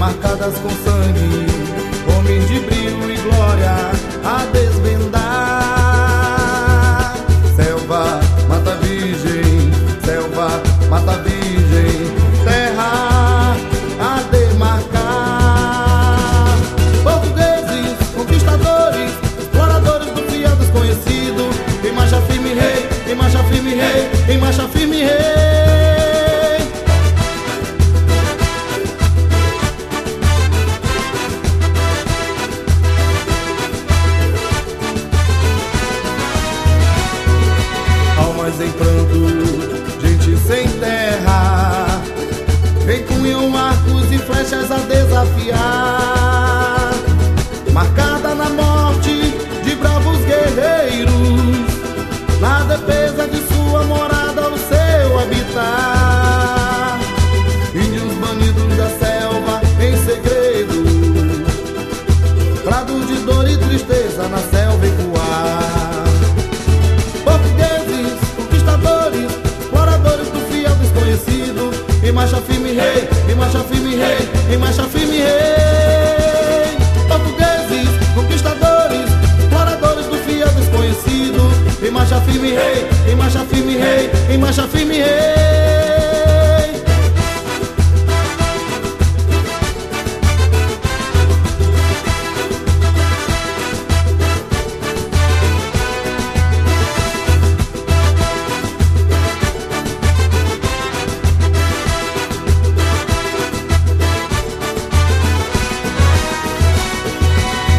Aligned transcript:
marcadas 0.00 0.58
com 0.60 0.70
sangue, 0.70 1.46
homens 2.16 2.48
de 2.48 2.58
brilho 2.60 3.12
e 3.12 3.16
glória 3.18 3.76
a 4.24 4.46
desvendar. 4.46 5.20
Selva, 7.54 8.20
mata 8.48 8.76
virgem, 8.76 9.70
selva, 10.02 10.62
mata 10.88 11.18
virgem. 11.22 11.59
pranto, 38.72 39.26
gente 40.00 40.36
sem 40.46 40.68
terra. 40.78 42.02
Vem 42.84 43.02
cunham 43.04 43.56
arcos 43.56 44.12
e 44.12 44.18
flechas 44.18 44.70
a 44.70 44.76
desafiar. 44.76 46.90
Marcada 47.72 48.34
na 48.34 48.50
morte 48.50 49.32
de 49.64 49.74
bravos 49.76 50.18
guerreiros, 50.26 51.14
na 52.40 52.64
defesa 52.64 53.26
marcha 82.00 82.20
firme, 82.22 82.52
rei, 82.52 83.12
em 83.12 83.14
marcha 83.14 83.44
firme, 83.44 83.76
rei, 83.76 84.10
em 84.30 84.38
marcha 84.38 84.66
firme, 84.66 84.96
rei. 84.96 85.50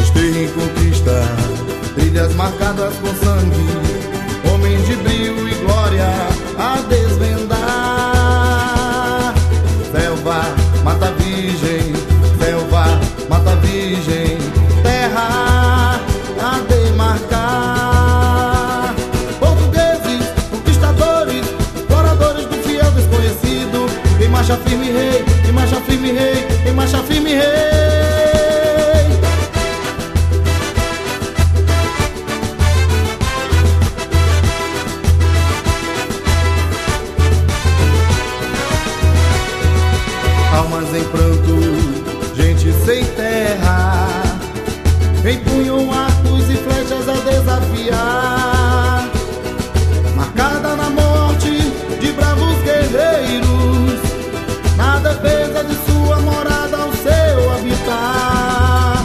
Estou 0.00 0.62
conquista, 0.62 1.22
trilhas 1.94 2.34
marcadas 2.34 2.94
com 2.96 3.25
origem. 13.86 14.25
empunham 45.28 45.92
arcos 45.92 46.48
e 46.48 46.56
flechas 46.56 47.08
a 47.08 47.14
desafiar. 47.28 49.10
Marcada 50.14 50.76
na 50.76 50.90
morte 50.90 51.50
de 52.00 52.12
bravos 52.12 52.56
guerreiros, 52.62 54.00
na 54.76 54.98
defesa 54.98 55.64
de 55.64 55.74
sua 55.84 56.20
morada 56.20 56.76
ao 56.76 56.92
seu 56.92 57.52
habitar. 57.54 59.04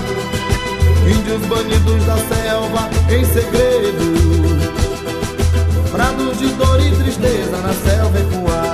Índios 1.07 1.45
banidos 1.47 2.05
da 2.05 2.17
selva 2.17 2.89
em 3.09 3.25
segredo, 3.25 4.61
prados 5.91 6.37
de 6.37 6.47
dor 6.49 6.79
e 6.79 6.91
tristeza 6.91 7.57
na 7.57 7.73
selva 7.73 8.19
ecoar. 8.19 8.70